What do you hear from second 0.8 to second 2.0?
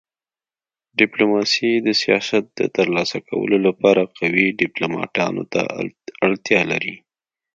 ډيپلوماسي د